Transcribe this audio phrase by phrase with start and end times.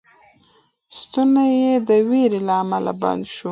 [0.97, 3.49] ستونی یې د وېرې له امله بند شو.